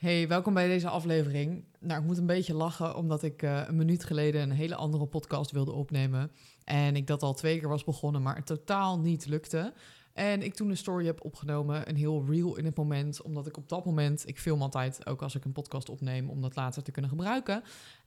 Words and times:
Hey, 0.00 0.28
welkom 0.28 0.54
bij 0.54 0.68
deze 0.68 0.88
aflevering. 0.88 1.64
Nou, 1.78 2.00
ik 2.00 2.06
moet 2.06 2.18
een 2.18 2.26
beetje 2.26 2.54
lachen 2.54 2.96
omdat 2.96 3.22
ik 3.22 3.42
uh, 3.42 3.62
een 3.66 3.76
minuut 3.76 4.04
geleden 4.04 4.40
een 4.40 4.50
hele 4.50 4.74
andere 4.74 5.06
podcast 5.06 5.50
wilde 5.50 5.72
opnemen. 5.72 6.30
En 6.64 6.96
ik 6.96 7.06
dat 7.06 7.22
al 7.22 7.34
twee 7.34 7.58
keer 7.58 7.68
was 7.68 7.84
begonnen, 7.84 8.22
maar 8.22 8.36
het 8.36 8.46
totaal 8.46 8.98
niet 8.98 9.26
lukte. 9.26 9.72
En 10.12 10.42
ik 10.42 10.54
toen 10.54 10.70
een 10.70 10.76
story 10.76 11.06
heb 11.06 11.24
opgenomen, 11.24 11.88
een 11.88 11.96
heel 11.96 12.24
reel 12.28 12.56
in 12.56 12.64
het 12.64 12.76
moment. 12.76 13.22
Omdat 13.22 13.46
ik 13.46 13.56
op 13.56 13.68
dat 13.68 13.84
moment, 13.84 14.28
ik 14.28 14.38
film 14.38 14.62
altijd 14.62 15.06
ook 15.06 15.22
als 15.22 15.34
ik 15.34 15.44
een 15.44 15.52
podcast 15.52 15.88
opneem, 15.88 16.28
om 16.28 16.40
dat 16.40 16.56
later 16.56 16.82
te 16.82 16.90
kunnen 16.90 17.10
gebruiken. 17.10 17.62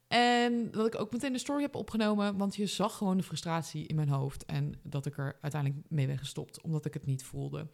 En 0.07 0.71
dat 0.71 0.87
ik 0.87 0.99
ook 0.99 1.11
meteen 1.11 1.33
de 1.33 1.39
story 1.39 1.61
heb 1.61 1.75
opgenomen, 1.75 2.37
want 2.37 2.55
je 2.55 2.65
zag 2.65 2.97
gewoon 2.97 3.17
de 3.17 3.23
frustratie 3.23 3.87
in 3.87 3.95
mijn 3.95 4.09
hoofd. 4.09 4.45
En 4.45 4.73
dat 4.83 5.05
ik 5.05 5.17
er 5.17 5.37
uiteindelijk 5.41 5.81
mee 5.89 6.07
ben 6.07 6.17
gestopt, 6.17 6.61
omdat 6.61 6.85
ik 6.85 6.93
het 6.93 7.05
niet 7.05 7.23
voelde. 7.23 7.67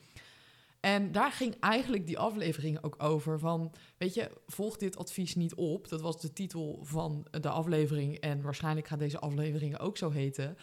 En 0.80 1.12
daar 1.12 1.32
ging 1.32 1.56
eigenlijk 1.60 2.08
die 2.08 2.20
aflevering 2.20 2.84
ook 2.84 3.04
over 3.04 3.40
van, 3.40 3.74
weet 3.98 4.14
je, 4.14 4.32
volg 4.48 4.78
dit 4.78 4.98
advies 4.98 5.36
niet 5.36 5.56
op. 5.56 5.88
Dat 5.90 6.02
was 6.02 6.22
de 6.22 6.34
titel 6.34 6.80
van 6.84 7.28
de 7.42 7.50
aflevering 7.50 8.16
en 8.16 8.42
waarschijnlijk 8.42 8.88
gaat 8.88 9.00
deze 9.00 9.20
aflevering 9.20 9.80
ook 9.80 9.98
zo 9.98 10.10
heten. 10.10 10.58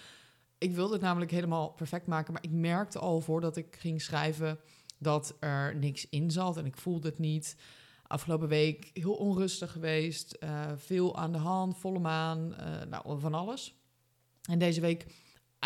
Ik 0.59 0.75
wilde 0.75 0.93
het 0.93 1.03
namelijk 1.03 1.31
helemaal 1.31 1.71
perfect 1.71 2.07
maken, 2.07 2.33
maar 2.33 2.43
ik 2.43 2.51
merkte 2.51 2.99
al 2.99 3.21
voordat 3.21 3.57
ik 3.57 3.77
ging 3.79 4.03
schrijven 4.03 4.59
dat 4.99 5.37
er 5.41 5.77
niks 5.77 6.09
in 6.09 6.31
zat 6.31 6.57
en 6.57 6.67
ik 6.67 6.77
voelde 6.77 7.09
het 7.09 7.19
niet. 7.19 7.57
Afgelopen 8.07 8.49
week 8.49 8.91
heel 8.93 9.15
onrustig 9.15 9.73
geweest, 9.73 10.37
uh, 10.41 10.67
veel 10.77 11.17
aan 11.17 11.33
de 11.33 11.39
hand, 11.39 11.79
volle 11.79 11.99
maan, 11.99 12.55
uh, 12.61 12.83
nou, 12.89 13.21
van 13.21 13.35
alles. 13.35 13.75
En 14.51 14.59
deze 14.59 14.81
week 14.81 15.07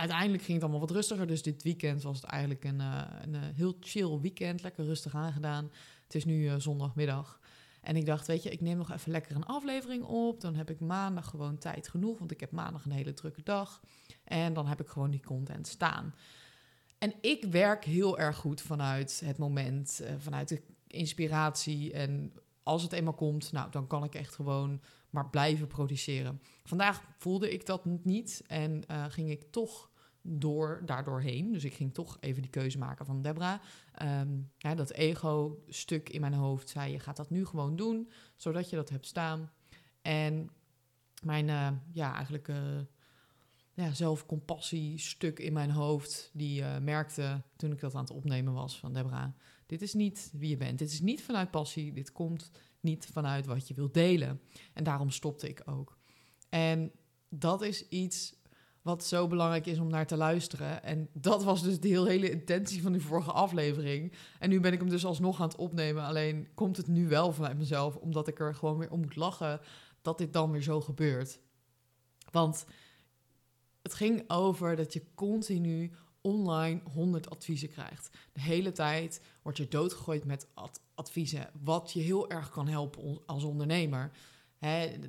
uiteindelijk 0.00 0.42
ging 0.42 0.52
het 0.52 0.62
allemaal 0.62 0.86
wat 0.86 0.96
rustiger. 0.96 1.26
Dus 1.26 1.42
dit 1.42 1.62
weekend 1.62 2.02
was 2.02 2.16
het 2.16 2.30
eigenlijk 2.30 2.64
een, 2.64 2.80
uh, 2.80 3.02
een 3.22 3.34
uh, 3.34 3.40
heel 3.54 3.76
chill 3.80 4.18
weekend. 4.20 4.62
Lekker 4.62 4.84
rustig 4.84 5.14
aangedaan. 5.14 5.70
Het 6.02 6.14
is 6.14 6.24
nu 6.24 6.44
uh, 6.44 6.54
zondagmiddag. 6.58 7.40
En 7.80 7.96
ik 7.96 8.06
dacht, 8.06 8.26
weet 8.26 8.42
je, 8.42 8.50
ik 8.50 8.60
neem 8.60 8.76
nog 8.76 8.92
even 8.92 9.12
lekker 9.12 9.36
een 9.36 9.46
aflevering 9.46 10.04
op. 10.04 10.40
Dan 10.40 10.54
heb 10.54 10.70
ik 10.70 10.80
maandag 10.80 11.28
gewoon 11.28 11.58
tijd 11.58 11.88
genoeg. 11.88 12.18
Want 12.18 12.30
ik 12.30 12.40
heb 12.40 12.50
maandag 12.50 12.84
een 12.84 12.90
hele 12.90 13.12
drukke 13.12 13.42
dag. 13.42 13.80
En 14.24 14.52
dan 14.52 14.66
heb 14.66 14.80
ik 14.80 14.88
gewoon 14.88 15.10
die 15.10 15.22
content 15.24 15.66
staan. 15.66 16.14
En 16.98 17.14
ik 17.20 17.44
werk 17.44 17.84
heel 17.84 18.18
erg 18.18 18.36
goed 18.36 18.60
vanuit 18.60 19.22
het 19.24 19.38
moment, 19.38 20.02
vanuit 20.18 20.48
de 20.48 20.62
inspiratie. 20.86 21.92
En 21.92 22.32
als 22.62 22.82
het 22.82 22.92
eenmaal 22.92 23.14
komt, 23.14 23.52
nou, 23.52 23.70
dan 23.70 23.86
kan 23.86 24.04
ik 24.04 24.14
echt 24.14 24.34
gewoon 24.34 24.80
maar 25.10 25.30
blijven 25.30 25.66
produceren. 25.66 26.40
Vandaag 26.64 27.02
voelde 27.18 27.52
ik 27.52 27.66
dat 27.66 27.84
niet 27.84 28.42
en 28.46 28.84
ging 29.08 29.30
ik 29.30 29.42
toch 29.50 29.89
door, 30.22 30.82
daardoorheen. 30.84 31.52
Dus 31.52 31.64
ik 31.64 31.74
ging 31.74 31.94
toch 31.94 32.16
even 32.20 32.42
die 32.42 32.50
keuze 32.50 32.78
maken 32.78 33.06
van 33.06 33.22
Debra. 33.22 33.60
Ja, 34.58 34.74
dat 34.74 34.90
ego-stuk 34.92 36.08
in 36.08 36.20
mijn 36.20 36.34
hoofd 36.34 36.68
zei: 36.68 36.92
je 36.92 36.98
gaat 36.98 37.16
dat 37.16 37.30
nu 37.30 37.46
gewoon 37.46 37.76
doen, 37.76 38.10
zodat 38.36 38.70
je 38.70 38.76
dat 38.76 38.88
hebt 38.88 39.06
staan. 39.06 39.50
En 40.02 40.50
mijn, 41.22 41.48
uh, 41.48 41.68
ja, 41.92 42.14
eigenlijk 42.14 42.48
uh, 42.48 42.56
ja, 43.74 43.92
zelfcompassie-stuk 43.92 45.38
in 45.38 45.52
mijn 45.52 45.70
hoofd, 45.70 46.30
die 46.32 46.60
uh, 46.60 46.78
merkte 46.78 47.42
toen 47.56 47.72
ik 47.72 47.80
dat 47.80 47.94
aan 47.94 48.00
het 48.00 48.10
opnemen 48.10 48.52
was 48.52 48.78
van 48.78 48.92
Debra: 48.92 49.34
dit 49.66 49.82
is 49.82 49.94
niet 49.94 50.30
wie 50.32 50.50
je 50.50 50.56
bent. 50.56 50.78
Dit 50.78 50.92
is 50.92 51.00
niet 51.00 51.22
vanuit 51.22 51.50
passie. 51.50 51.92
Dit 51.92 52.12
komt 52.12 52.50
niet 52.80 53.06
vanuit 53.12 53.46
wat 53.46 53.68
je 53.68 53.74
wilt 53.74 53.94
delen. 53.94 54.40
En 54.72 54.84
daarom 54.84 55.10
stopte 55.10 55.48
ik 55.48 55.62
ook. 55.64 55.98
En 56.48 56.92
dat 57.28 57.62
is 57.62 57.88
iets 57.88 58.39
wat 58.82 59.04
zo 59.04 59.26
belangrijk 59.26 59.66
is 59.66 59.78
om 59.78 59.88
naar 59.88 60.06
te 60.06 60.16
luisteren. 60.16 60.82
En 60.82 61.08
dat 61.12 61.44
was 61.44 61.62
dus 61.62 61.80
de 61.80 61.88
heel 61.88 62.06
hele 62.06 62.30
intentie 62.30 62.82
van 62.82 62.92
die 62.92 63.02
vorige 63.02 63.32
aflevering. 63.32 64.12
En 64.38 64.48
nu 64.48 64.60
ben 64.60 64.72
ik 64.72 64.78
hem 64.78 64.88
dus 64.88 65.04
alsnog 65.04 65.40
aan 65.40 65.48
het 65.48 65.56
opnemen. 65.56 66.04
Alleen 66.04 66.48
komt 66.54 66.76
het 66.76 66.86
nu 66.86 67.08
wel 67.08 67.32
vanuit 67.32 67.58
mezelf, 67.58 67.96
omdat 67.96 68.28
ik 68.28 68.40
er 68.40 68.54
gewoon 68.54 68.78
weer 68.78 68.90
om 68.90 69.00
moet 69.00 69.16
lachen 69.16 69.60
dat 70.02 70.18
dit 70.18 70.32
dan 70.32 70.50
weer 70.50 70.62
zo 70.62 70.80
gebeurt. 70.80 71.40
Want 72.30 72.64
het 73.82 73.94
ging 73.94 74.30
over 74.30 74.76
dat 74.76 74.92
je 74.92 75.04
continu 75.14 75.92
online 76.20 76.80
100 76.92 77.30
adviezen 77.30 77.68
krijgt. 77.68 78.10
De 78.32 78.40
hele 78.40 78.72
tijd 78.72 79.22
word 79.42 79.56
je 79.56 79.68
doodgegooid 79.68 80.24
met 80.24 80.46
adviezen, 80.94 81.50
wat 81.62 81.92
je 81.92 82.00
heel 82.00 82.30
erg 82.30 82.50
kan 82.50 82.68
helpen 82.68 83.20
als 83.26 83.44
ondernemer. 83.44 84.10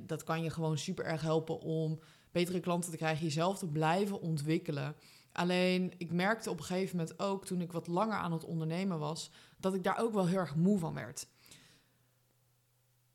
dat 0.06 0.24
kan 0.24 0.42
je 0.42 0.50
gewoon 0.50 0.78
super 0.78 1.04
erg 1.04 1.22
helpen 1.22 1.60
om 1.60 2.00
betere 2.32 2.60
klanten 2.60 2.90
te 2.90 2.96
krijgen, 2.96 3.24
jezelf 3.24 3.58
te 3.58 3.68
blijven 3.68 4.20
ontwikkelen. 4.20 4.96
Alleen 5.32 5.92
ik 5.98 6.12
merkte 6.12 6.50
op 6.50 6.58
een 6.58 6.64
gegeven 6.64 6.96
moment 6.96 7.18
ook, 7.18 7.46
toen 7.46 7.60
ik 7.60 7.72
wat 7.72 7.86
langer 7.86 8.16
aan 8.16 8.32
het 8.32 8.44
ondernemen 8.44 8.98
was, 8.98 9.30
dat 9.58 9.74
ik 9.74 9.82
daar 9.82 9.98
ook 9.98 10.12
wel 10.12 10.26
heel 10.26 10.38
erg 10.38 10.56
moe 10.56 10.78
van 10.78 10.94
werd. 10.94 11.26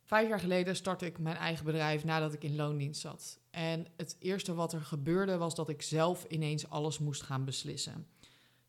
Vijf 0.04 0.28
jaar 0.28 0.40
geleden 0.40 0.76
startte 0.76 1.06
ik 1.06 1.20
mijn 1.20 1.36
eigen 1.36 1.66
bedrijf 1.66 2.04
nadat 2.04 2.34
ik 2.34 2.44
in 2.44 2.56
loondienst 2.56 3.02
zat. 3.02 3.40
En 3.50 3.88
het 3.96 4.16
eerste 4.20 4.54
wat 4.54 4.74
er 4.74 4.82
gebeurde 4.82 5.38
was 5.38 5.56
dat 5.56 5.70
ik 5.70 5.82
zelf 5.82 6.24
ineens 6.24 6.70
alles 6.70 7.00
moest 7.00 7.22
gaan 7.22 7.46
beslissen. 7.46 8.08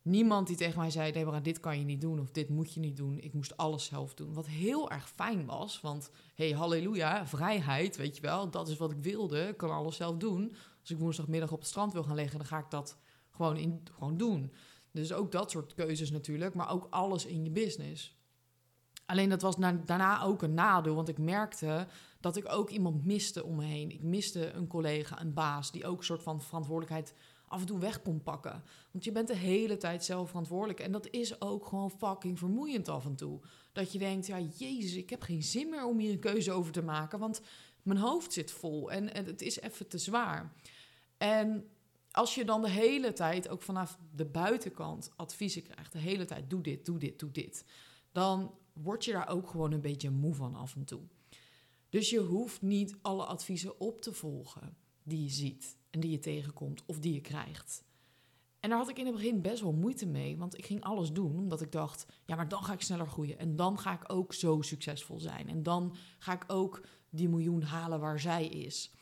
Niemand 0.08 0.46
die 0.46 0.56
tegen 0.56 0.78
mij 0.78 0.90
zei: 0.90 1.12
Deborah, 1.12 1.42
dit 1.42 1.60
kan 1.60 1.78
je 1.78 1.84
niet 1.84 2.00
doen 2.00 2.20
of 2.20 2.30
dit 2.30 2.48
moet 2.48 2.74
je 2.74 2.80
niet 2.80 2.96
doen. 2.96 3.18
Ik 3.18 3.32
moest 3.34 3.56
alles 3.56 3.84
zelf 3.84 4.14
doen. 4.14 4.34
Wat 4.34 4.46
heel 4.46 4.90
erg 4.90 5.08
fijn 5.08 5.46
was, 5.46 5.80
want 5.80 6.10
hey, 6.34 6.50
halleluja, 6.50 7.26
vrijheid, 7.26 7.96
weet 7.96 8.16
je 8.16 8.22
wel, 8.22 8.50
dat 8.50 8.68
is 8.68 8.76
wat 8.76 8.90
ik 8.90 8.98
wilde. 8.98 9.48
Ik 9.48 9.56
kan 9.56 9.70
alles 9.70 9.96
zelf 9.96 10.16
doen. 10.16 10.54
Als 10.80 10.90
ik 10.90 10.98
woensdagmiddag 10.98 11.52
op 11.52 11.58
het 11.58 11.68
strand 11.68 11.92
wil 11.92 12.02
gaan 12.02 12.14
liggen, 12.14 12.38
dan 12.38 12.46
ga 12.46 12.58
ik 12.58 12.70
dat 12.70 12.98
gewoon, 13.30 13.56
in, 13.56 13.82
gewoon 13.92 14.16
doen. 14.16 14.52
Dus 14.90 15.12
ook 15.12 15.32
dat 15.32 15.50
soort 15.50 15.74
keuzes 15.74 16.10
natuurlijk, 16.10 16.54
maar 16.54 16.70
ook 16.70 16.86
alles 16.90 17.26
in 17.26 17.44
je 17.44 17.50
business. 17.50 18.16
Alleen 19.06 19.28
dat 19.28 19.42
was 19.42 19.56
daarna 19.56 20.22
ook 20.22 20.42
een 20.42 20.54
nadeel, 20.54 20.94
want 20.94 21.08
ik 21.08 21.18
merkte 21.18 21.86
dat 22.20 22.36
ik 22.36 22.52
ook 22.52 22.70
iemand 22.70 23.04
miste 23.04 23.44
om 23.44 23.56
me 23.56 23.64
heen. 23.64 23.90
Ik 23.90 24.02
miste 24.02 24.52
een 24.52 24.66
collega, 24.66 25.20
een 25.20 25.34
baas, 25.34 25.72
die 25.72 25.86
ook 25.86 25.98
een 25.98 26.04
soort 26.04 26.22
van 26.22 26.42
verantwoordelijkheid 26.42 27.14
af 27.48 27.60
en 27.60 27.66
toe 27.66 27.78
weg 27.78 28.02
kon 28.02 28.22
pakken. 28.22 28.62
Want 28.90 29.04
je 29.04 29.12
bent 29.12 29.28
de 29.28 29.36
hele 29.36 29.76
tijd 29.76 30.04
zelf 30.04 30.28
verantwoordelijk. 30.28 30.80
En 30.80 30.92
dat 30.92 31.10
is 31.10 31.40
ook 31.40 31.66
gewoon 31.66 31.90
fucking 31.90 32.38
vermoeiend 32.38 32.88
af 32.88 33.04
en 33.04 33.16
toe. 33.16 33.40
Dat 33.72 33.92
je 33.92 33.98
denkt, 33.98 34.26
ja, 34.26 34.38
jezus, 34.38 34.94
ik 34.94 35.10
heb 35.10 35.22
geen 35.22 35.42
zin 35.42 35.68
meer 35.68 35.86
om 35.86 35.98
hier 35.98 36.12
een 36.12 36.18
keuze 36.18 36.52
over 36.52 36.72
te 36.72 36.82
maken. 36.82 37.18
Want 37.18 37.40
mijn 37.82 37.98
hoofd 37.98 38.32
zit 38.32 38.50
vol 38.50 38.90
en, 38.90 39.14
en 39.14 39.24
het 39.24 39.42
is 39.42 39.60
even 39.60 39.88
te 39.88 39.98
zwaar. 39.98 40.52
En 41.16 41.68
als 42.10 42.34
je 42.34 42.44
dan 42.44 42.62
de 42.62 42.70
hele 42.70 43.12
tijd, 43.12 43.48
ook 43.48 43.62
vanaf 43.62 43.98
de 44.14 44.24
buitenkant, 44.24 45.10
adviezen 45.16 45.62
krijgt, 45.62 45.92
de 45.92 45.98
hele 45.98 46.24
tijd, 46.24 46.50
doe 46.50 46.62
dit, 46.62 46.86
doe 46.86 46.98
dit, 46.98 47.18
doe 47.18 47.30
dit, 47.30 47.64
dan 48.12 48.54
word 48.72 49.04
je 49.04 49.12
daar 49.12 49.28
ook 49.28 49.48
gewoon 49.48 49.72
een 49.72 49.80
beetje 49.80 50.10
moe 50.10 50.34
van 50.34 50.54
af 50.54 50.74
en 50.74 50.84
toe. 50.84 51.00
Dus 51.88 52.10
je 52.10 52.20
hoeft 52.20 52.62
niet 52.62 52.96
alle 53.02 53.24
adviezen 53.24 53.80
op 53.80 54.00
te 54.00 54.12
volgen 54.12 54.76
die 55.02 55.22
je 55.22 55.30
ziet 55.30 55.77
en 55.90 56.00
die 56.00 56.10
je 56.10 56.18
tegenkomt 56.18 56.82
of 56.86 56.98
die 56.98 57.14
je 57.14 57.20
krijgt. 57.20 57.84
En 58.60 58.68
daar 58.68 58.78
had 58.78 58.88
ik 58.88 58.98
in 58.98 59.06
het 59.06 59.14
begin 59.14 59.42
best 59.42 59.62
wel 59.62 59.72
moeite 59.72 60.06
mee, 60.06 60.36
want 60.36 60.58
ik 60.58 60.66
ging 60.66 60.82
alles 60.82 61.12
doen 61.12 61.38
omdat 61.38 61.60
ik 61.60 61.72
dacht, 61.72 62.06
ja, 62.24 62.36
maar 62.36 62.48
dan 62.48 62.64
ga 62.64 62.72
ik 62.72 62.80
sneller 62.80 63.08
groeien 63.08 63.38
en 63.38 63.56
dan 63.56 63.78
ga 63.78 63.92
ik 63.92 64.12
ook 64.12 64.34
zo 64.34 64.60
succesvol 64.60 65.20
zijn 65.20 65.48
en 65.48 65.62
dan 65.62 65.94
ga 66.18 66.32
ik 66.32 66.44
ook 66.46 66.86
die 67.10 67.28
miljoen 67.28 67.62
halen 67.62 68.00
waar 68.00 68.20
zij 68.20 68.46
is. 68.46 68.92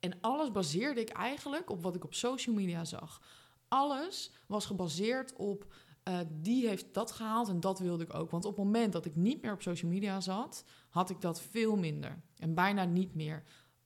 En 0.00 0.20
alles 0.20 0.52
baseerde 0.52 1.00
ik 1.00 1.08
eigenlijk 1.08 1.70
op 1.70 1.82
wat 1.82 1.94
ik 1.94 2.04
op 2.04 2.14
social 2.14 2.54
media 2.54 2.84
zag. 2.84 3.22
Alles 3.68 4.32
was 4.46 4.66
gebaseerd 4.66 5.32
op 5.36 5.74
uh, 6.08 6.18
die 6.30 6.68
heeft 6.68 6.94
dat 6.94 7.12
gehaald 7.12 7.48
en 7.48 7.60
dat 7.60 7.78
wilde 7.78 8.04
ik 8.04 8.14
ook. 8.14 8.30
Want 8.30 8.44
op 8.44 8.56
het 8.56 8.64
moment 8.64 8.92
dat 8.92 9.04
ik 9.04 9.16
niet 9.16 9.42
meer 9.42 9.52
op 9.52 9.62
social 9.62 9.90
media 9.90 10.20
zat, 10.20 10.64
had 10.88 11.10
ik 11.10 11.20
dat 11.20 11.40
veel 11.40 11.76
minder. 11.76 12.22
En 12.36 12.54
bijna 12.54 12.84
niet 12.84 13.14
meer. 13.14 13.42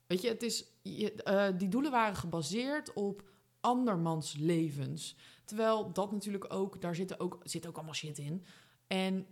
Weet 0.07 0.21
je, 0.21 0.29
het 0.29 0.43
is, 0.43 0.65
uh, 0.83 1.47
die 1.57 1.69
doelen 1.69 1.91
waren 1.91 2.17
gebaseerd 2.17 2.93
op 2.93 3.23
andermans 3.61 4.37
levens. 4.39 5.17
Terwijl 5.45 5.93
dat 5.93 6.13
natuurlijk 6.13 6.53
ook, 6.53 6.81
daar 6.81 6.95
zit 6.95 7.21
ook, 7.21 7.39
zit 7.43 7.67
ook 7.67 7.77
allemaal 7.77 7.95
shit 7.95 8.19
in. 8.19 8.45
En 8.87 9.27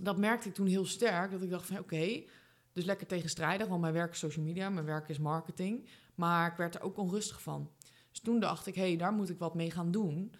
dat 0.00 0.18
merkte 0.18 0.48
ik 0.48 0.54
toen 0.54 0.66
heel 0.66 0.86
sterk, 0.86 1.30
dat 1.30 1.42
ik 1.42 1.50
dacht 1.50 1.66
van 1.66 1.78
oké, 1.78 2.24
dus 2.72 2.84
lekker 2.84 3.06
tegenstrijdig, 3.06 3.68
want 3.68 3.80
mijn 3.80 3.92
werk 3.92 4.12
is 4.12 4.18
social 4.18 4.44
media, 4.44 4.70
mijn 4.70 4.86
werk 4.86 5.08
is 5.08 5.18
marketing. 5.18 5.88
Maar 6.14 6.50
ik 6.50 6.56
werd 6.56 6.74
er 6.74 6.82
ook 6.82 6.96
onrustig 6.96 7.42
van. 7.42 7.70
Dus 8.10 8.20
toen 8.20 8.40
dacht 8.40 8.66
ik, 8.66 8.74
hé, 8.74 8.82
hey, 8.82 8.96
daar 8.96 9.12
moet 9.12 9.28
ik 9.28 9.38
wat 9.38 9.54
mee 9.54 9.70
gaan 9.70 9.90
doen. 9.90 10.32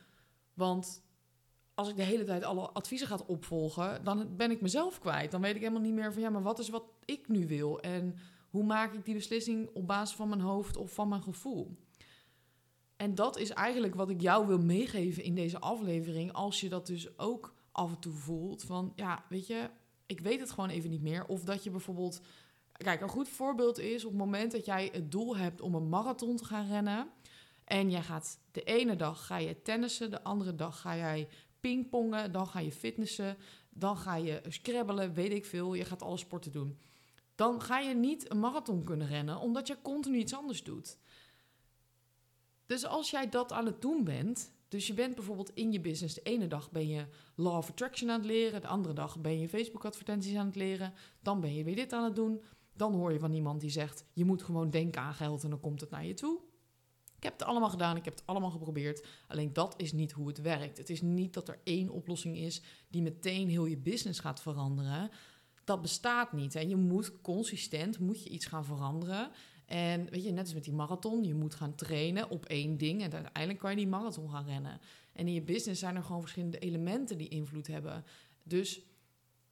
Want 0.55 1.03
als 1.75 1.88
ik 1.88 1.97
de 1.97 2.03
hele 2.03 2.25
tijd 2.25 2.44
alle 2.44 2.70
adviezen 2.70 3.06
ga 3.06 3.20
opvolgen, 3.26 4.05
dan 4.05 4.37
ben 4.37 4.50
ik 4.50 4.61
mezelf 4.61 4.99
kwijt. 4.99 5.31
Dan 5.31 5.41
weet 5.41 5.55
ik 5.55 5.61
helemaal 5.61 5.82
niet 5.82 5.94
meer 5.94 6.12
van 6.12 6.23
ja, 6.23 6.31
maar 6.31 6.43
wat 6.43 6.58
is 6.58 6.69
wat 6.69 6.85
ik 7.05 7.29
nu 7.29 7.47
wil? 7.47 7.81
En 7.81 8.17
hoe 8.52 8.64
maak 8.64 8.93
ik 8.93 9.04
die 9.04 9.14
beslissing 9.14 9.70
op 9.75 9.87
basis 9.87 10.16
van 10.16 10.28
mijn 10.28 10.40
hoofd 10.40 10.76
of 10.76 10.93
van 10.93 11.08
mijn 11.08 11.22
gevoel? 11.22 11.76
En 12.96 13.14
dat 13.14 13.38
is 13.38 13.50
eigenlijk 13.50 13.94
wat 13.94 14.10
ik 14.10 14.20
jou 14.20 14.46
wil 14.46 14.58
meegeven 14.58 15.22
in 15.22 15.34
deze 15.34 15.58
aflevering. 15.58 16.32
Als 16.32 16.60
je 16.60 16.69
dat 16.69 16.87
dus 16.87 17.19
ook 17.19 17.54
af 17.72 17.90
en 17.90 17.99
toe 17.99 18.12
voelt 18.12 18.62
van 18.62 18.93
ja, 18.96 19.25
weet 19.28 19.46
je, 19.46 19.70
ik 20.06 20.20
weet 20.20 20.40
het 20.40 20.50
gewoon 20.50 20.69
even 20.69 20.90
niet 20.90 21.02
meer. 21.02 21.26
Of 21.26 21.44
dat 21.44 21.64
je 21.64 21.70
bijvoorbeeld. 21.70 22.20
Kijk, 22.72 23.00
een 23.00 23.08
goed 23.08 23.28
voorbeeld 23.28 23.78
is 23.78 24.04
op 24.04 24.10
het 24.10 24.20
moment 24.20 24.52
dat 24.52 24.64
jij 24.64 24.88
het 24.93 25.10
doel 25.10 25.37
hebt 25.37 25.60
om 25.60 25.75
een 25.75 25.88
marathon 25.88 26.37
te 26.37 26.44
gaan 26.44 26.69
rennen. 26.69 27.08
En 27.64 27.90
jij 27.90 28.02
gaat 28.02 28.38
de 28.50 28.62
ene 28.62 28.96
dag 28.96 29.26
ga 29.26 29.37
je 29.37 29.62
tennissen, 29.62 30.10
de 30.10 30.22
andere 30.22 30.55
dag 30.55 30.81
ga 30.81 30.96
jij 30.96 31.28
pingpongen, 31.60 32.32
dan 32.32 32.46
ga 32.46 32.58
je 32.60 32.72
fitnessen. 32.72 33.37
Dan 33.70 33.96
ga 33.96 34.14
je 34.14 34.43
scrabbelen, 34.48 35.14
weet 35.14 35.32
ik 35.32 35.44
veel. 35.44 35.75
Je 35.75 35.84
gaat 35.84 36.02
alle 36.02 36.16
sporten 36.16 36.52
doen. 36.52 36.78
Dan 37.43 37.61
ga 37.61 37.79
je 37.79 37.94
niet 37.94 38.31
een 38.31 38.41
marathon 38.41 38.85
kunnen 38.85 39.06
rennen, 39.06 39.39
omdat 39.39 39.67
je 39.67 39.83
continu 39.83 40.19
iets 40.19 40.35
anders 40.35 40.62
doet. 40.62 40.99
Dus 42.67 42.85
als 42.85 43.11
jij 43.11 43.29
dat 43.29 43.53
aan 43.53 43.67
het 43.67 43.81
doen 43.83 44.05
bent, 44.05 44.53
dus 44.69 44.87
je 44.87 44.94
bent 44.94 45.15
bijvoorbeeld 45.15 45.55
in 45.55 45.73
je 45.73 45.81
business, 45.81 46.15
de 46.15 46.23
ene 46.23 46.47
dag 46.47 46.71
ben 46.71 46.89
je 46.89 47.06
Law 47.35 47.56
of 47.56 47.71
Attraction 47.71 48.11
aan 48.11 48.19
het 48.19 48.27
leren, 48.27 48.61
de 48.61 48.67
andere 48.67 48.94
dag 48.94 49.21
ben 49.21 49.41
je 49.41 49.49
Facebook 49.49 49.85
advertenties 49.85 50.37
aan 50.37 50.47
het 50.47 50.56
leren, 50.56 50.93
dan 51.21 51.41
ben 51.41 51.55
je 51.55 51.65
weer 51.65 51.77
dit 51.77 51.93
aan 51.93 52.05
het 52.05 52.17
doen. 52.17 52.43
Dan 52.73 52.94
hoor 52.94 53.12
je 53.12 53.19
van 53.19 53.33
iemand 53.33 53.61
die 53.61 53.71
zegt, 53.71 54.05
je 54.12 54.25
moet 54.25 54.43
gewoon 54.43 54.71
denken 54.71 55.03
aan 55.03 55.15
geld 55.15 55.44
en 55.44 55.50
dan 55.50 55.61
komt 55.61 55.81
het 55.81 55.91
naar 55.91 56.06
je 56.06 56.15
toe. 56.15 56.41
Ik 57.17 57.29
heb 57.29 57.39
het 57.39 57.49
allemaal 57.49 57.71
gedaan, 57.71 57.97
ik 57.97 58.05
heb 58.05 58.15
het 58.15 58.27
allemaal 58.27 58.50
geprobeerd. 58.50 59.06
Alleen 59.29 59.53
dat 59.53 59.75
is 59.77 59.93
niet 59.93 60.12
hoe 60.12 60.29
het 60.29 60.41
werkt. 60.41 60.79
Het 60.79 60.91
is 60.91 61.03
niet 61.03 61.35
dat 61.35 61.49
er 61.49 61.61
één 61.65 61.89
oplossing 61.89 62.37
is 62.37 62.62
die 62.89 63.03
meteen 63.03 63.49
heel 63.49 63.65
je 63.65 63.79
business 63.79 64.21
gaat 64.21 64.41
veranderen. 64.43 65.11
Dat 65.64 65.82
bestaat 65.82 66.32
niet. 66.32 66.55
En 66.55 66.69
je 66.69 66.76
moet 66.76 67.20
consistent 67.20 67.99
moet 67.99 68.23
je 68.23 68.31
iets 68.31 68.47
gaan 68.47 68.64
veranderen. 68.64 69.31
En 69.67 70.11
weet 70.11 70.25
je, 70.25 70.31
net 70.31 70.44
als 70.44 70.55
met 70.55 70.64
die 70.64 70.73
marathon, 70.73 71.25
je 71.25 71.35
moet 71.35 71.55
gaan 71.55 71.75
trainen 71.75 72.31
op 72.31 72.44
één 72.44 72.76
ding 72.76 73.03
en 73.03 73.12
uiteindelijk 73.12 73.59
kan 73.59 73.70
je 73.70 73.76
die 73.76 73.87
marathon 73.87 74.31
gaan 74.31 74.44
rennen. 74.44 74.81
En 75.12 75.26
in 75.26 75.35
je 75.35 75.43
business 75.43 75.81
zijn 75.81 75.97
er 75.97 76.03
gewoon 76.03 76.20
verschillende 76.20 76.59
elementen 76.59 77.19
die 77.19 77.29
invloed 77.29 77.67
hebben. 77.67 78.05
Dus 78.43 78.81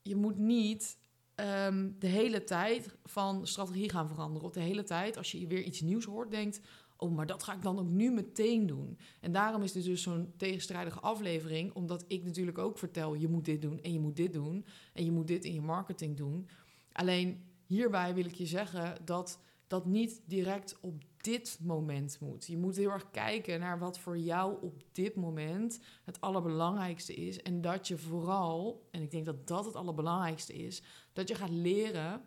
je 0.02 0.16
moet 0.16 0.38
niet 0.38 0.98
ehm, 1.34 1.90
de 1.98 2.06
hele 2.06 2.44
tijd 2.44 2.96
van 3.04 3.46
strategie 3.46 3.90
gaan 3.90 4.08
veranderen. 4.08 4.48
Of 4.48 4.54
de 4.54 4.60
hele 4.60 4.82
tijd, 4.82 5.16
als 5.16 5.32
je 5.32 5.46
weer 5.46 5.62
iets 5.62 5.80
nieuws 5.80 6.04
hoort, 6.04 6.30
denkt: 6.30 6.60
Oh, 7.00 7.12
maar 7.12 7.26
dat 7.26 7.42
ga 7.42 7.54
ik 7.54 7.62
dan 7.62 7.78
ook 7.78 7.88
nu 7.88 8.10
meteen 8.10 8.66
doen. 8.66 8.98
En 9.20 9.32
daarom 9.32 9.62
is 9.62 9.72
dit 9.72 9.84
dus 9.84 10.02
zo'n 10.02 10.32
tegenstrijdige 10.36 11.00
aflevering, 11.00 11.74
omdat 11.74 12.04
ik 12.08 12.24
natuurlijk 12.24 12.58
ook 12.58 12.78
vertel: 12.78 13.14
je 13.14 13.28
moet 13.28 13.44
dit 13.44 13.62
doen 13.62 13.80
en 13.80 13.92
je 13.92 14.00
moet 14.00 14.16
dit 14.16 14.32
doen 14.32 14.66
en 14.92 15.04
je 15.04 15.10
moet 15.10 15.26
dit 15.26 15.44
in 15.44 15.54
je 15.54 15.60
marketing 15.60 16.16
doen. 16.16 16.48
Alleen 16.92 17.44
hierbij 17.66 18.14
wil 18.14 18.24
ik 18.24 18.34
je 18.34 18.46
zeggen 18.46 19.04
dat 19.04 19.40
dat 19.66 19.86
niet 19.86 20.22
direct 20.24 20.76
op 20.80 21.02
dit 21.16 21.58
moment 21.62 22.20
moet. 22.20 22.46
Je 22.46 22.56
moet 22.56 22.76
heel 22.76 22.90
erg 22.90 23.10
kijken 23.10 23.60
naar 23.60 23.78
wat 23.78 23.98
voor 23.98 24.18
jou 24.18 24.62
op 24.62 24.82
dit 24.92 25.14
moment 25.14 25.80
het 26.04 26.20
allerbelangrijkste 26.20 27.14
is. 27.14 27.42
En 27.42 27.60
dat 27.60 27.88
je 27.88 27.98
vooral, 27.98 28.88
en 28.90 29.02
ik 29.02 29.10
denk 29.10 29.24
dat 29.24 29.46
dat 29.46 29.64
het 29.64 29.74
allerbelangrijkste 29.74 30.52
is, 30.52 30.82
dat 31.12 31.28
je 31.28 31.34
gaat 31.34 31.50
leren 31.50 32.24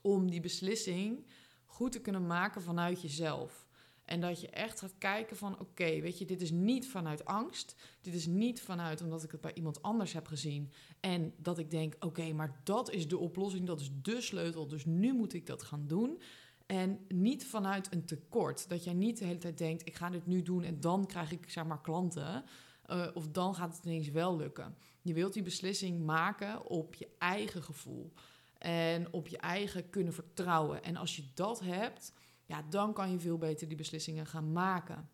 om 0.00 0.30
die 0.30 0.40
beslissing 0.40 1.26
goed 1.64 1.92
te 1.92 2.00
kunnen 2.00 2.26
maken 2.26 2.62
vanuit 2.62 3.02
jezelf. 3.02 3.66
En 4.12 4.20
dat 4.20 4.40
je 4.40 4.48
echt 4.48 4.78
gaat 4.78 4.94
kijken 4.98 5.36
van 5.36 5.60
oké, 5.60 6.00
weet 6.00 6.18
je, 6.18 6.24
dit 6.24 6.40
is 6.42 6.50
niet 6.50 6.88
vanuit 6.88 7.24
angst. 7.24 7.76
Dit 8.00 8.14
is 8.14 8.26
niet 8.26 8.60
vanuit 8.60 9.02
omdat 9.02 9.22
ik 9.22 9.30
het 9.30 9.40
bij 9.40 9.54
iemand 9.54 9.82
anders 9.82 10.12
heb 10.12 10.26
gezien. 10.26 10.72
En 11.00 11.32
dat 11.36 11.58
ik 11.58 11.70
denk, 11.70 11.94
oké, 12.00 12.32
maar 12.32 12.60
dat 12.64 12.90
is 12.90 13.08
de 13.08 13.18
oplossing, 13.18 13.66
dat 13.66 13.80
is 13.80 13.90
de 14.02 14.20
sleutel. 14.20 14.68
Dus 14.68 14.84
nu 14.84 15.12
moet 15.12 15.32
ik 15.32 15.46
dat 15.46 15.62
gaan 15.62 15.86
doen. 15.86 16.22
En 16.66 16.98
niet 17.08 17.46
vanuit 17.46 17.92
een 17.92 18.04
tekort. 18.04 18.68
Dat 18.68 18.84
jij 18.84 18.94
niet 18.94 19.18
de 19.18 19.24
hele 19.24 19.38
tijd 19.38 19.58
denkt: 19.58 19.86
ik 19.86 19.94
ga 19.94 20.10
dit 20.10 20.26
nu 20.26 20.42
doen 20.42 20.62
en 20.62 20.80
dan 20.80 21.06
krijg 21.06 21.32
ik 21.32 21.50
zeg 21.50 21.64
maar 21.64 21.80
klanten. 21.80 22.44
Uh, 22.90 23.06
of 23.14 23.28
dan 23.28 23.54
gaat 23.54 23.76
het 23.76 23.84
ineens 23.84 24.08
wel 24.08 24.36
lukken. 24.36 24.76
Je 25.02 25.14
wilt 25.14 25.32
die 25.32 25.42
beslissing 25.42 26.04
maken 26.04 26.66
op 26.66 26.94
je 26.94 27.08
eigen 27.18 27.62
gevoel. 27.62 28.12
En 28.58 29.12
op 29.12 29.28
je 29.28 29.38
eigen 29.38 29.90
kunnen 29.90 30.12
vertrouwen. 30.12 30.82
En 30.82 30.96
als 30.96 31.16
je 31.16 31.24
dat 31.34 31.60
hebt, 31.60 32.12
ja, 32.52 32.62
dan 32.68 32.92
kan 32.92 33.10
je 33.10 33.18
veel 33.18 33.38
beter 33.38 33.68
die 33.68 33.76
beslissingen 33.76 34.26
gaan 34.26 34.52
maken. 34.52 35.08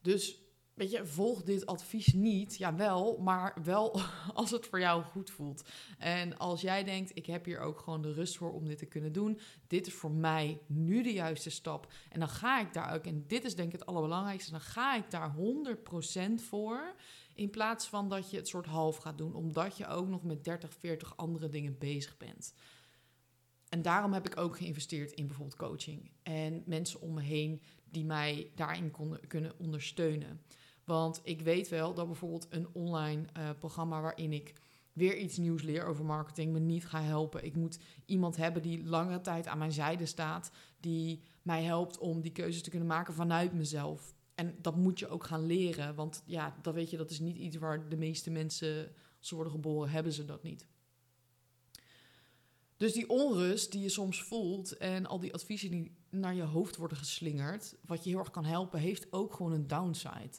Dus 0.00 0.38
weet 0.74 0.90
je, 0.90 1.06
volg 1.06 1.42
dit 1.42 1.66
advies 1.66 2.12
niet. 2.12 2.56
Ja, 2.56 2.74
wel, 2.74 3.18
maar 3.18 3.56
wel 3.62 4.00
als 4.34 4.50
het 4.50 4.66
voor 4.66 4.80
jou 4.80 5.02
goed 5.02 5.30
voelt. 5.30 5.68
En 5.98 6.38
als 6.38 6.60
jij 6.60 6.84
denkt, 6.84 7.16
ik 7.16 7.26
heb 7.26 7.44
hier 7.44 7.58
ook 7.58 7.78
gewoon 7.78 8.02
de 8.02 8.12
rust 8.12 8.36
voor 8.36 8.52
om 8.52 8.66
dit 8.66 8.78
te 8.78 8.86
kunnen 8.86 9.12
doen. 9.12 9.38
Dit 9.66 9.86
is 9.86 9.94
voor 9.94 10.10
mij 10.10 10.60
nu 10.66 11.02
de 11.02 11.12
juiste 11.12 11.50
stap. 11.50 11.92
En 12.10 12.18
dan 12.18 12.28
ga 12.28 12.60
ik 12.60 12.72
daar 12.72 12.94
ook, 12.94 13.04
en 13.04 13.24
dit 13.26 13.44
is 13.44 13.54
denk 13.54 13.72
ik 13.72 13.78
het 13.78 13.88
allerbelangrijkste, 13.88 14.50
dan 14.50 14.60
ga 14.60 14.96
ik 14.96 15.10
daar 15.10 15.34
100% 15.36 16.34
voor. 16.34 16.94
In 17.34 17.50
plaats 17.50 17.86
van 17.86 18.08
dat 18.08 18.30
je 18.30 18.36
het 18.36 18.48
soort 18.48 18.66
half 18.66 18.96
gaat 18.96 19.18
doen, 19.18 19.34
omdat 19.34 19.76
je 19.76 19.86
ook 19.86 20.08
nog 20.08 20.22
met 20.22 20.44
30, 20.44 20.74
40 20.74 21.16
andere 21.16 21.48
dingen 21.48 21.78
bezig 21.78 22.16
bent. 22.16 22.54
En 23.74 23.82
daarom 23.82 24.12
heb 24.12 24.26
ik 24.26 24.36
ook 24.36 24.56
geïnvesteerd 24.56 25.12
in 25.12 25.26
bijvoorbeeld 25.26 25.58
coaching. 25.58 26.10
En 26.22 26.62
mensen 26.66 27.00
om 27.00 27.14
me 27.14 27.22
heen 27.22 27.62
die 27.90 28.04
mij 28.04 28.50
daarin 28.54 28.90
konden, 28.90 29.26
kunnen 29.26 29.52
ondersteunen. 29.58 30.40
Want 30.84 31.20
ik 31.24 31.40
weet 31.40 31.68
wel 31.68 31.94
dat 31.94 32.06
bijvoorbeeld 32.06 32.46
een 32.50 32.68
online 32.72 33.22
uh, 33.38 33.50
programma 33.58 34.00
waarin 34.00 34.32
ik 34.32 34.52
weer 34.92 35.16
iets 35.16 35.36
nieuws 35.36 35.62
leer 35.62 35.84
over 35.84 36.04
marketing 36.04 36.52
me 36.52 36.58
niet 36.58 36.86
ga 36.86 37.02
helpen. 37.02 37.44
Ik 37.44 37.56
moet 37.56 37.78
iemand 38.06 38.36
hebben 38.36 38.62
die 38.62 38.84
langere 38.84 39.20
tijd 39.20 39.46
aan 39.46 39.58
mijn 39.58 39.72
zijde 39.72 40.06
staat, 40.06 40.50
die 40.80 41.20
mij 41.42 41.62
helpt 41.62 41.98
om 41.98 42.20
die 42.20 42.32
keuzes 42.32 42.62
te 42.62 42.70
kunnen 42.70 42.88
maken 42.88 43.14
vanuit 43.14 43.52
mezelf. 43.52 44.14
En 44.34 44.54
dat 44.60 44.76
moet 44.76 44.98
je 44.98 45.08
ook 45.08 45.24
gaan 45.24 45.46
leren, 45.46 45.94
want 45.94 46.22
ja, 46.26 46.56
dat 46.62 46.74
weet 46.74 46.90
je, 46.90 46.96
dat 46.96 47.10
is 47.10 47.20
niet 47.20 47.36
iets 47.36 47.56
waar 47.56 47.88
de 47.88 47.96
meeste 47.96 48.30
mensen, 48.30 48.92
als 49.18 49.28
ze 49.28 49.34
worden 49.34 49.52
geboren, 49.52 49.90
hebben 49.90 50.12
ze 50.12 50.24
dat 50.24 50.42
niet. 50.42 50.66
Dus 52.76 52.92
die 52.92 53.08
onrust 53.08 53.72
die 53.72 53.82
je 53.82 53.88
soms 53.88 54.22
voelt 54.22 54.76
en 54.76 55.06
al 55.06 55.20
die 55.20 55.34
adviezen 55.34 55.70
die 55.70 55.96
naar 56.10 56.34
je 56.34 56.42
hoofd 56.42 56.76
worden 56.76 56.98
geslingerd, 56.98 57.76
wat 57.86 58.04
je 58.04 58.10
heel 58.10 58.18
erg 58.18 58.30
kan 58.30 58.44
helpen, 58.44 58.80
heeft 58.80 59.12
ook 59.12 59.34
gewoon 59.34 59.52
een 59.52 59.66
downside. 59.66 60.38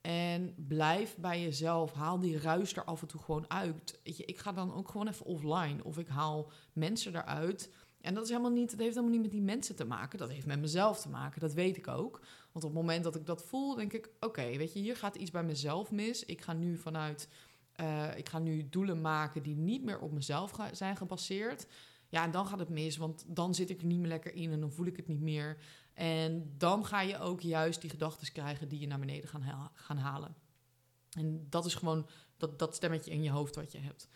En 0.00 0.54
blijf 0.56 1.16
bij 1.16 1.42
jezelf. 1.42 1.92
Haal 1.92 2.18
die 2.18 2.38
ruis 2.38 2.76
er 2.76 2.84
af 2.84 3.00
en 3.00 3.08
toe 3.08 3.20
gewoon 3.20 3.50
uit. 3.50 4.00
Weet 4.04 4.16
je, 4.16 4.24
ik 4.24 4.38
ga 4.38 4.52
dan 4.52 4.74
ook 4.74 4.88
gewoon 4.88 5.08
even 5.08 5.26
offline. 5.26 5.84
Of 5.84 5.98
ik 5.98 6.08
haal 6.08 6.50
mensen 6.72 7.14
eruit. 7.14 7.70
En 8.00 8.14
dat, 8.14 8.22
is 8.22 8.28
helemaal 8.28 8.50
niet, 8.50 8.70
dat 8.70 8.78
heeft 8.78 8.94
helemaal 8.94 9.14
niet 9.14 9.22
met 9.22 9.30
die 9.30 9.42
mensen 9.42 9.76
te 9.76 9.84
maken. 9.84 10.18
Dat 10.18 10.30
heeft 10.30 10.46
met 10.46 10.60
mezelf 10.60 11.00
te 11.00 11.08
maken. 11.08 11.40
Dat 11.40 11.52
weet 11.52 11.76
ik 11.76 11.88
ook. 11.88 12.20
Want 12.52 12.64
op 12.64 12.74
het 12.74 12.80
moment 12.80 13.04
dat 13.04 13.14
ik 13.14 13.26
dat 13.26 13.44
voel, 13.44 13.74
denk 13.74 13.92
ik: 13.92 14.10
oké, 14.20 14.56
weet 14.56 14.72
je, 14.72 14.78
hier 14.78 14.96
gaat 14.96 15.16
iets 15.16 15.30
bij 15.30 15.44
mezelf 15.44 15.90
mis. 15.90 16.24
Ik 16.24 16.40
ga 16.40 16.52
nu 16.52 16.76
vanuit. 16.76 17.28
Uh, 17.80 18.16
ik 18.16 18.28
ga 18.28 18.38
nu 18.38 18.68
doelen 18.68 19.00
maken 19.00 19.42
die 19.42 19.56
niet 19.56 19.84
meer 19.84 19.98
op 19.98 20.12
mezelf 20.12 20.52
zijn 20.72 20.96
gebaseerd. 20.96 21.66
Ja, 22.08 22.24
en 22.24 22.30
dan 22.30 22.46
gaat 22.46 22.58
het 22.58 22.68
mis, 22.68 22.96
want 22.96 23.24
dan 23.28 23.54
zit 23.54 23.70
ik 23.70 23.80
er 23.80 23.86
niet 23.86 23.98
meer 23.98 24.08
lekker 24.08 24.34
in 24.34 24.52
en 24.52 24.60
dan 24.60 24.72
voel 24.72 24.86
ik 24.86 24.96
het 24.96 25.08
niet 25.08 25.20
meer. 25.20 25.58
En 25.94 26.54
dan 26.58 26.84
ga 26.84 27.00
je 27.00 27.18
ook 27.18 27.40
juist 27.40 27.80
die 27.80 27.90
gedachten 27.90 28.32
krijgen 28.32 28.68
die 28.68 28.80
je 28.80 28.86
naar 28.86 28.98
beneden 28.98 29.28
gaan, 29.28 29.70
gaan 29.74 29.96
halen. 29.98 30.34
En 31.10 31.46
dat 31.50 31.64
is 31.64 31.74
gewoon 31.74 32.06
dat, 32.36 32.58
dat 32.58 32.74
stemmetje 32.74 33.10
in 33.10 33.22
je 33.22 33.30
hoofd 33.30 33.54
wat 33.54 33.72
je 33.72 33.78
hebt. 33.78 34.08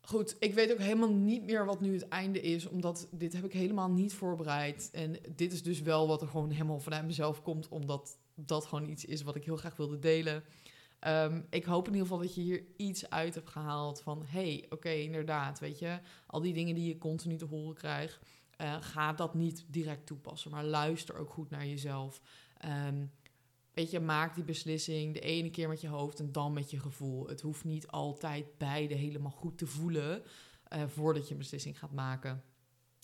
Goed, 0.00 0.36
ik 0.38 0.54
weet 0.54 0.72
ook 0.72 0.78
helemaal 0.78 1.12
niet 1.12 1.44
meer 1.44 1.64
wat 1.64 1.80
nu 1.80 1.92
het 1.92 2.08
einde 2.08 2.40
is, 2.40 2.66
omdat 2.66 3.08
dit 3.10 3.32
heb 3.32 3.44
ik 3.44 3.52
helemaal 3.52 3.90
niet 3.90 4.14
voorbereid. 4.14 4.90
En 4.92 5.16
dit 5.34 5.52
is 5.52 5.62
dus 5.62 5.80
wel 5.80 6.06
wat 6.06 6.22
er 6.22 6.28
gewoon 6.28 6.50
helemaal 6.50 6.80
vanuit 6.80 7.06
mezelf 7.06 7.42
komt, 7.42 7.68
omdat 7.68 8.18
dat 8.34 8.66
gewoon 8.66 8.88
iets 8.88 9.04
is 9.04 9.22
wat 9.22 9.36
ik 9.36 9.44
heel 9.44 9.56
graag 9.56 9.76
wilde 9.76 9.98
delen. 9.98 10.44
Um, 11.06 11.46
ik 11.50 11.64
hoop 11.64 11.86
in 11.86 11.92
ieder 11.92 12.08
geval 12.08 12.22
dat 12.22 12.34
je 12.34 12.40
hier 12.40 12.64
iets 12.76 13.10
uit 13.10 13.34
hebt 13.34 13.50
gehaald 13.50 14.00
van... 14.00 14.24
hey, 14.26 14.66
oké, 14.68 14.90
inderdaad, 14.90 15.58
weet 15.58 15.78
je... 15.78 16.00
al 16.26 16.40
die 16.40 16.54
dingen 16.54 16.74
die 16.74 16.88
je 16.88 16.98
continu 16.98 17.36
te 17.36 17.44
horen 17.44 17.74
krijgt... 17.74 18.20
Uh, 18.60 18.76
ga 18.80 19.12
dat 19.12 19.34
niet 19.34 19.64
direct 19.68 20.06
toepassen, 20.06 20.50
maar 20.50 20.64
luister 20.64 21.16
ook 21.16 21.30
goed 21.30 21.50
naar 21.50 21.66
jezelf. 21.66 22.20
Um, 22.88 23.10
weet 23.72 23.90
je, 23.90 24.00
maak 24.00 24.34
die 24.34 24.44
beslissing 24.44 25.14
de 25.14 25.20
ene 25.20 25.50
keer 25.50 25.68
met 25.68 25.80
je 25.80 25.88
hoofd 25.88 26.20
en 26.20 26.32
dan 26.32 26.52
met 26.52 26.70
je 26.70 26.80
gevoel. 26.80 27.28
Het 27.28 27.40
hoeft 27.40 27.64
niet 27.64 27.86
altijd 27.86 28.58
beide 28.58 28.94
helemaal 28.94 29.30
goed 29.30 29.58
te 29.58 29.66
voelen 29.66 30.22
uh, 30.72 30.82
voordat 30.86 31.26
je 31.26 31.32
een 31.32 31.38
beslissing 31.38 31.78
gaat 31.78 31.92
maken. 31.92 32.42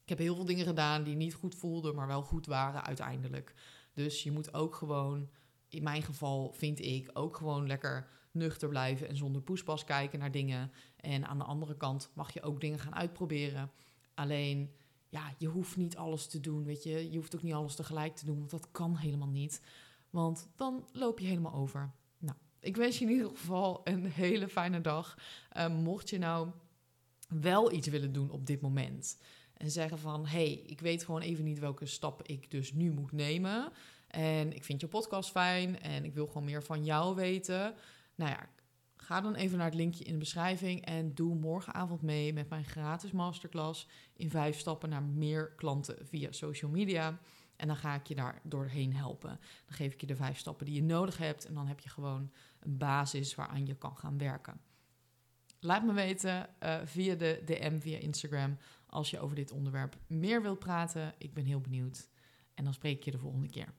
Ik 0.02 0.08
heb 0.08 0.18
heel 0.18 0.34
veel 0.34 0.44
dingen 0.44 0.66
gedaan 0.66 1.04
die 1.04 1.16
niet 1.16 1.34
goed 1.34 1.54
voelden, 1.54 1.94
maar 1.94 2.06
wel 2.06 2.22
goed 2.22 2.46
waren 2.46 2.84
uiteindelijk. 2.84 3.54
Dus 3.92 4.22
je 4.22 4.32
moet 4.32 4.54
ook 4.54 4.74
gewoon, 4.74 5.28
in 5.74 5.82
mijn 5.82 6.02
geval 6.02 6.52
vind 6.52 6.80
ik, 6.80 7.10
ook 7.12 7.36
gewoon 7.36 7.66
lekker 7.66 8.08
nuchter 8.30 8.68
blijven 8.68 9.08
en 9.08 9.16
zonder 9.16 9.42
poespas 9.42 9.84
kijken 9.84 10.18
naar 10.18 10.30
dingen. 10.30 10.72
En 10.96 11.26
aan 11.26 11.38
de 11.38 11.44
andere 11.44 11.76
kant 11.76 12.10
mag 12.14 12.32
je 12.32 12.42
ook 12.42 12.60
dingen 12.60 12.78
gaan 12.78 12.94
uitproberen. 12.94 13.70
Alleen 14.14 14.70
ja, 15.08 15.34
je 15.38 15.46
hoeft 15.46 15.76
niet 15.76 15.96
alles 15.96 16.26
te 16.26 16.40
doen, 16.40 16.64
weet 16.64 16.82
je. 16.82 17.10
Je 17.10 17.16
hoeft 17.16 17.34
ook 17.34 17.42
niet 17.42 17.52
alles 17.52 17.74
tegelijk 17.74 18.16
te 18.16 18.24
doen, 18.24 18.38
want 18.38 18.50
dat 18.50 18.70
kan 18.70 18.96
helemaal 18.96 19.28
niet. 19.28 19.60
Want 20.10 20.48
dan 20.56 20.88
loop 20.92 21.18
je 21.18 21.26
helemaal 21.26 21.54
over. 21.54 21.92
Nou, 22.18 22.36
ik 22.60 22.76
wens 22.76 22.98
je 22.98 23.04
in 23.04 23.10
ieder 23.10 23.28
geval 23.28 23.80
een 23.84 24.04
hele 24.04 24.48
fijne 24.48 24.80
dag. 24.80 25.18
Uh, 25.56 25.68
mocht 25.68 26.10
je 26.10 26.18
nou 26.18 26.48
wel 27.28 27.72
iets 27.72 27.88
willen 27.88 28.12
doen 28.12 28.30
op 28.30 28.46
dit 28.46 28.60
moment 28.60 29.18
en 29.56 29.70
zeggen 29.70 29.98
van, 29.98 30.26
hey, 30.26 30.52
ik 30.52 30.80
weet 30.80 31.04
gewoon 31.04 31.20
even 31.20 31.44
niet 31.44 31.58
welke 31.58 31.86
stap 31.86 32.22
ik 32.22 32.50
dus 32.50 32.72
nu 32.72 32.90
moet 32.90 33.12
nemen. 33.12 33.72
En 34.14 34.52
ik 34.52 34.64
vind 34.64 34.80
je 34.80 34.88
podcast 34.88 35.30
fijn 35.30 35.80
en 35.80 36.04
ik 36.04 36.14
wil 36.14 36.26
gewoon 36.26 36.44
meer 36.44 36.62
van 36.62 36.84
jou 36.84 37.14
weten. 37.14 37.74
Nou 38.14 38.30
ja, 38.30 38.48
Ga 39.04 39.20
dan 39.20 39.34
even 39.34 39.56
naar 39.58 39.66
het 39.66 39.74
linkje 39.74 40.04
in 40.04 40.12
de 40.12 40.18
beschrijving 40.18 40.84
en 40.84 41.14
doe 41.14 41.34
morgenavond 41.34 42.02
mee 42.02 42.32
met 42.32 42.48
mijn 42.48 42.64
gratis 42.64 43.10
masterclass 43.10 43.88
in 44.16 44.30
vijf 44.30 44.58
stappen 44.58 44.88
naar 44.88 45.02
meer 45.02 45.52
klanten 45.56 46.06
via 46.06 46.32
social 46.32 46.70
media. 46.70 47.18
En 47.56 47.66
dan 47.66 47.76
ga 47.76 47.94
ik 47.94 48.06
je 48.06 48.14
daar 48.14 48.40
doorheen 48.42 48.94
helpen. 48.94 49.28
Dan 49.66 49.76
geef 49.76 49.92
ik 49.92 50.00
je 50.00 50.06
de 50.06 50.16
vijf 50.16 50.38
stappen 50.38 50.66
die 50.66 50.74
je 50.74 50.82
nodig 50.82 51.18
hebt. 51.18 51.46
En 51.46 51.54
dan 51.54 51.66
heb 51.66 51.80
je 51.80 51.88
gewoon 51.88 52.30
een 52.60 52.78
basis 52.78 53.34
waaraan 53.34 53.66
je 53.66 53.74
kan 53.74 53.96
gaan 53.96 54.18
werken. 54.18 54.60
Laat 55.60 55.84
me 55.84 55.92
weten 55.92 56.48
uh, 56.62 56.80
via 56.84 57.14
de 57.14 57.42
DM, 57.44 57.78
via 57.78 57.98
Instagram, 57.98 58.58
als 58.86 59.10
je 59.10 59.20
over 59.20 59.36
dit 59.36 59.50
onderwerp 59.50 59.96
meer 60.06 60.42
wilt 60.42 60.58
praten. 60.58 61.14
Ik 61.18 61.34
ben 61.34 61.44
heel 61.44 61.60
benieuwd. 61.60 62.08
En 62.54 62.64
dan 62.64 62.74
spreek 62.74 62.96
ik 62.96 63.04
je 63.04 63.10
de 63.10 63.18
volgende 63.18 63.50
keer. 63.50 63.72